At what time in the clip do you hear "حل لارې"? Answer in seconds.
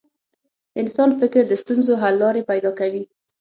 2.01-2.47